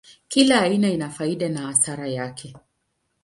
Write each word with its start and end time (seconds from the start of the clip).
Kila 0.27 0.61
aina 0.61 0.89
ina 0.89 1.09
faida 1.09 1.49
na 1.49 1.61
hasara 1.61 2.07
yake. 2.07 2.53